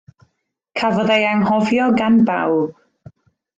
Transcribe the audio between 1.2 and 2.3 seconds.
anghofio gan